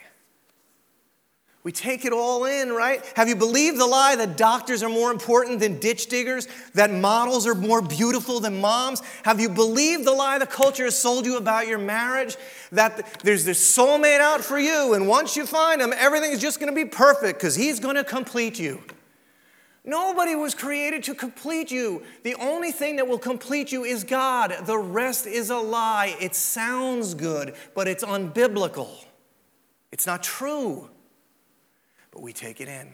[1.62, 3.02] We take it all in, right?
[3.16, 6.46] Have you believed the lie that doctors are more important than ditch diggers?
[6.74, 9.00] That models are more beautiful than moms?
[9.22, 12.36] Have you believed the lie the culture has sold you about your marriage?
[12.72, 16.60] That there's this soulmate out for you, and once you find him, everything is just
[16.60, 18.82] gonna be perfect because he's gonna complete you.
[19.84, 22.02] Nobody was created to complete you.
[22.22, 24.54] The only thing that will complete you is God.
[24.64, 26.16] The rest is a lie.
[26.20, 28.88] It sounds good, but it's unbiblical.
[29.92, 30.88] It's not true
[32.14, 32.88] but we take it in.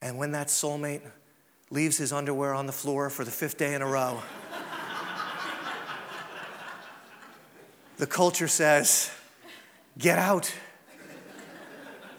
[0.00, 1.02] And when that soulmate
[1.70, 4.22] leaves his underwear on the floor for the fifth day in a row,
[7.98, 9.10] the culture says,
[9.98, 10.52] Get out.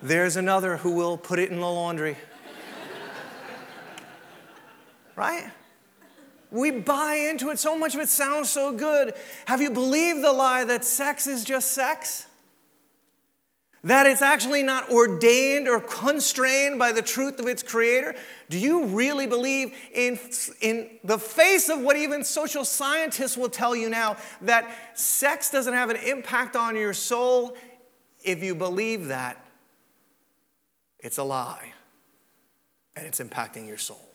[0.02, 2.16] There's another who will put it in the laundry.
[5.16, 5.50] Right?
[6.52, 7.60] We buy into it.
[7.60, 9.14] So much of it sounds so good.
[9.46, 12.28] Have you believed the lie that sex is just sex?
[13.86, 18.16] that it's actually not ordained or constrained by the truth of its creator?
[18.50, 20.20] Do you really believe, in,
[20.60, 25.74] in the face of what even social scientists will tell you now, that sex doesn't
[25.74, 27.56] have an impact on your soul?
[28.24, 29.46] If you believe that,
[30.98, 31.74] it's a lie
[32.96, 34.15] and it's impacting your soul.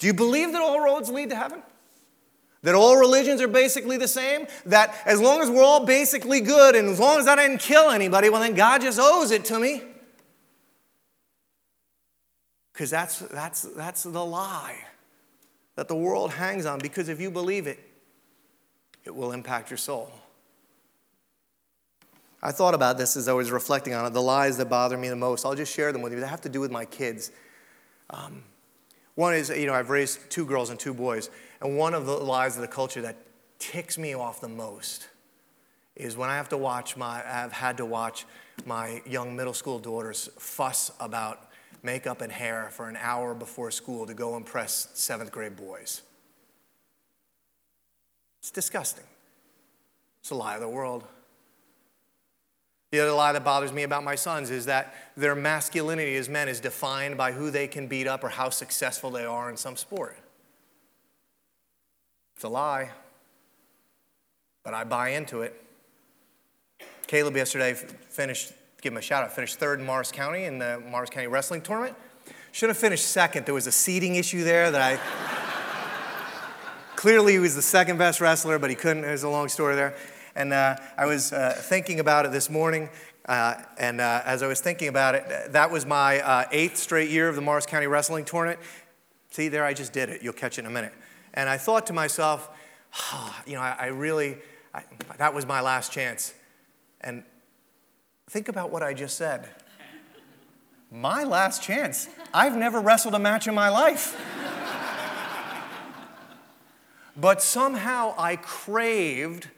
[0.00, 1.62] Do you believe that all roads lead to heaven?
[2.62, 4.46] That all religions are basically the same?
[4.66, 7.90] That as long as we're all basically good and as long as I didn't kill
[7.90, 9.82] anybody, well, then God just owes it to me?
[12.72, 14.78] Because that's, that's, that's the lie
[15.76, 16.78] that the world hangs on.
[16.78, 17.78] Because if you believe it,
[19.04, 20.10] it will impact your soul.
[22.42, 25.10] I thought about this as I was reflecting on it, the lies that bother me
[25.10, 25.44] the most.
[25.44, 26.20] I'll just share them with you.
[26.20, 27.30] They have to do with my kids.
[28.08, 28.44] Um,
[29.14, 31.30] one is, you know, I've raised two girls and two boys.
[31.60, 33.16] And one of the lies of the culture that
[33.58, 35.08] ticks me off the most
[35.96, 38.24] is when I have to watch my, I've had to watch
[38.64, 41.50] my young middle school daughters fuss about
[41.82, 46.02] makeup and hair for an hour before school to go impress seventh grade boys.
[48.40, 49.04] It's disgusting.
[50.20, 51.04] It's a lie of the world.
[52.90, 56.48] The other lie that bothers me about my sons is that their masculinity as men
[56.48, 59.76] is defined by who they can beat up or how successful they are in some
[59.76, 60.16] sport.
[62.34, 62.90] It's a lie,
[64.64, 65.62] but I buy into it.
[67.06, 70.82] Caleb yesterday finished, give him a shout out, finished third in Morris County in the
[70.90, 71.96] Morris County Wrestling Tournament.
[72.52, 73.46] Should have finished second.
[73.46, 74.98] There was a seating issue there that I.
[76.96, 79.02] clearly, he was the second best wrestler, but he couldn't.
[79.02, 79.94] There's a long story there.
[80.34, 82.88] And uh, I was uh, thinking about it this morning.
[83.26, 87.10] Uh, and uh, as I was thinking about it, that was my uh, eighth straight
[87.10, 88.60] year of the Morris County Wrestling Tournament.
[89.30, 90.22] See, there I just did it.
[90.22, 90.92] You'll catch it in a minute.
[91.34, 92.48] And I thought to myself,
[93.12, 94.38] oh, you know, I, I really,
[94.74, 94.82] I,
[95.18, 96.34] that was my last chance.
[97.00, 97.22] And
[98.28, 99.48] think about what I just said.
[100.90, 102.08] My last chance.
[102.34, 104.20] I've never wrestled a match in my life.
[107.16, 109.48] but somehow I craved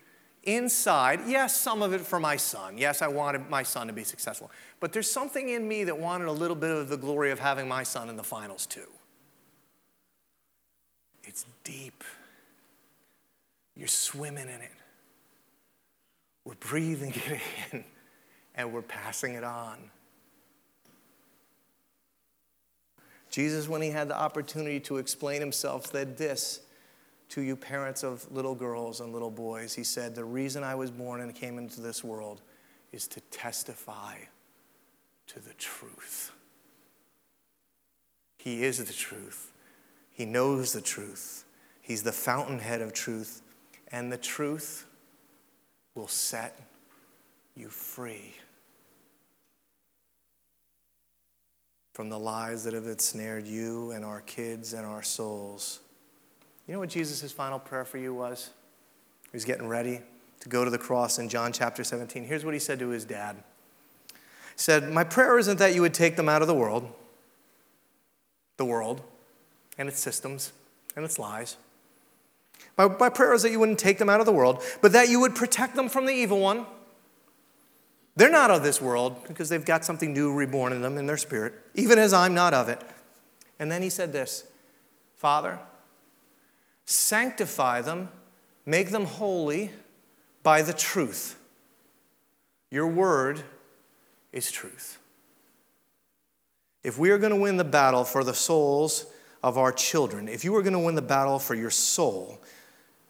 [0.42, 2.78] inside, yes, some of it for my son.
[2.78, 4.50] Yes, I wanted my son to be successful.
[4.80, 7.68] But there's something in me that wanted a little bit of the glory of having
[7.68, 8.88] my son in the finals, too.
[11.24, 12.04] It's deep.
[13.76, 14.72] You're swimming in it.
[16.44, 17.40] We're breathing it
[17.72, 17.84] in
[18.54, 19.78] and we're passing it on.
[23.30, 26.60] Jesus, when he had the opportunity to explain himself, said this
[27.32, 29.74] to you, parents of little girls and little boys.
[29.74, 32.42] He said, The reason I was born and came into this world
[32.92, 34.16] is to testify
[35.28, 36.30] to the truth.
[38.36, 39.50] He is the truth.
[40.10, 41.44] He knows the truth.
[41.80, 43.40] He's the fountainhead of truth.
[43.90, 44.86] And the truth
[45.94, 46.60] will set
[47.56, 48.34] you free
[51.94, 55.80] from the lies that have ensnared you and our kids and our souls.
[56.66, 58.50] You know what Jesus' final prayer for you was?
[59.30, 60.00] He was getting ready
[60.40, 62.24] to go to the cross in John chapter 17.
[62.24, 63.36] Here's what he said to his dad.
[64.12, 64.18] He
[64.56, 66.92] said, My prayer isn't that you would take them out of the world,
[68.56, 69.02] the world,
[69.78, 70.52] and its systems
[70.94, 71.56] and its lies.
[72.78, 75.08] My, my prayer is that you wouldn't take them out of the world, but that
[75.08, 76.66] you would protect them from the evil one.
[78.14, 81.16] They're not of this world because they've got something new reborn in them in their
[81.16, 82.82] spirit, even as I'm not of it.
[83.58, 84.44] And then he said this
[85.16, 85.58] Father,
[86.84, 88.08] sanctify them,
[88.66, 89.70] make them holy
[90.42, 91.38] by the truth.
[92.70, 93.42] Your word
[94.32, 94.98] is truth.
[96.82, 99.06] If we are going to win the battle for the souls
[99.42, 102.40] of our children, if you are going to win the battle for your soul,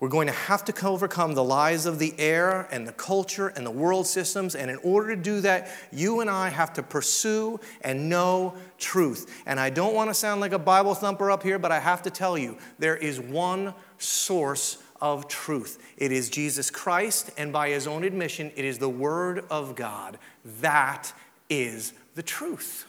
[0.03, 3.65] We're going to have to overcome the lies of the air and the culture and
[3.65, 4.57] the world systems.
[4.57, 9.45] And in order to do that, you and I have to pursue and know truth.
[9.47, 12.03] And I don't want to sound like a Bible thumper up here, but I have
[12.03, 15.81] to tell you there is one source of truth.
[15.97, 20.19] It is Jesus Christ, and by his own admission, it is the Word of God.
[20.63, 21.13] That
[21.49, 22.87] is the truth.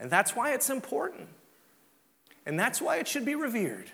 [0.00, 1.28] And that's why it's important.
[2.44, 3.92] And that's why it should be revered.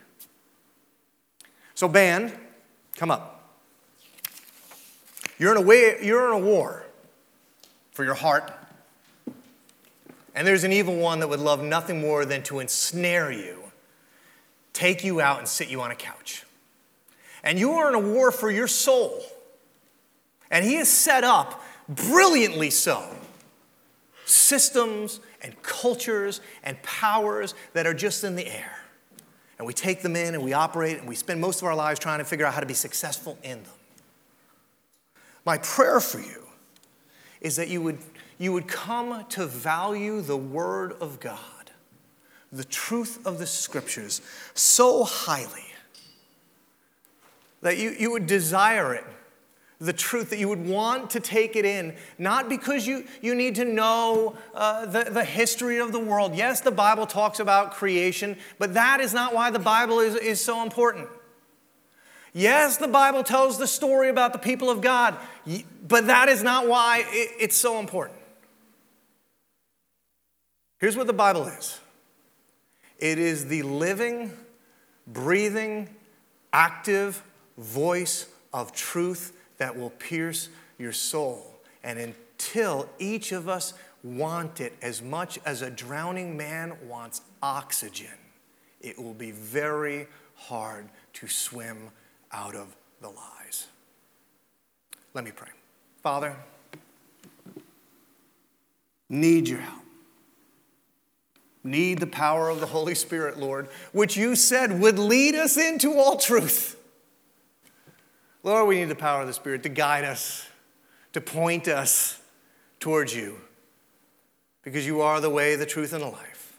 [1.74, 2.32] So, band,
[2.96, 3.34] come up.
[5.38, 6.86] You're in a, way, you're in a war
[7.92, 8.52] for your heart.
[10.34, 13.58] And there's an evil one that would love nothing more than to ensnare you,
[14.72, 16.44] take you out, and sit you on a couch.
[17.42, 19.22] And you are in a war for your soul.
[20.50, 23.04] And he has set up, brilliantly so,
[24.24, 28.83] systems and cultures and powers that are just in the air.
[29.64, 31.98] And we take them in and we operate and we spend most of our lives
[31.98, 33.72] trying to figure out how to be successful in them.
[35.46, 36.42] My prayer for you
[37.40, 37.96] is that you would,
[38.36, 41.38] you would come to value the Word of God,
[42.52, 44.20] the truth of the Scriptures,
[44.52, 45.72] so highly
[47.62, 49.04] that you, you would desire it
[49.80, 53.56] the truth, that you would want to take it in, not because you, you need
[53.56, 56.34] to know uh, the, the history of the world.
[56.34, 60.42] Yes, the Bible talks about creation, but that is not why the Bible is, is
[60.42, 61.08] so important.
[62.32, 65.16] Yes, the Bible tells the story about the people of God,
[65.86, 68.18] but that is not why it, it's so important.
[70.78, 71.80] Here's what the Bible is
[72.98, 74.32] it is the living,
[75.06, 75.88] breathing,
[76.52, 77.22] active
[77.56, 80.48] voice of truth that will pierce
[80.78, 81.54] your soul.
[81.82, 88.18] And until each of us want it as much as a drowning man wants oxygen,
[88.80, 91.90] it will be very hard to swim
[92.32, 93.66] out of the lies.
[95.14, 95.48] Let me pray.
[96.02, 96.36] Father,
[99.08, 99.80] need your help.
[101.62, 105.94] Need the power of the Holy Spirit, Lord, which you said would lead us into
[105.94, 106.76] all truth.
[108.44, 110.46] Lord, we need the power of the Spirit to guide us,
[111.14, 112.20] to point us
[112.78, 113.40] towards you,
[114.62, 116.58] because you are the way, the truth, and the life.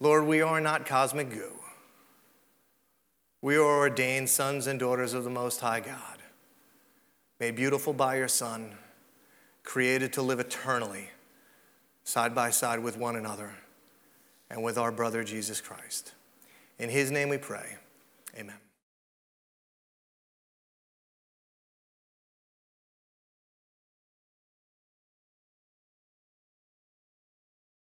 [0.00, 1.52] Lord, we are not cosmic goo.
[3.42, 6.18] We are ordained sons and daughters of the Most High God,
[7.38, 8.72] made beautiful by your Son,
[9.62, 11.10] created to live eternally,
[12.02, 13.56] side by side with one another
[14.48, 16.14] and with our brother Jesus Christ.
[16.78, 17.76] In his name we pray.
[18.34, 18.56] Amen.